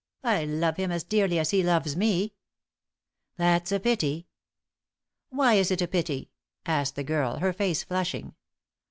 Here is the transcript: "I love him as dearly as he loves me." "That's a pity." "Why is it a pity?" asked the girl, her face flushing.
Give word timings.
"I 0.23 0.45
love 0.45 0.77
him 0.77 0.91
as 0.91 1.03
dearly 1.03 1.37
as 1.37 1.51
he 1.51 1.61
loves 1.61 1.95
me." 1.95 2.33
"That's 3.37 3.71
a 3.71 3.79
pity." 3.79 4.25
"Why 5.29 5.53
is 5.53 5.69
it 5.69 5.83
a 5.83 5.87
pity?" 5.87 6.31
asked 6.65 6.95
the 6.95 7.03
girl, 7.03 7.37
her 7.37 7.53
face 7.53 7.83
flushing. 7.83 8.33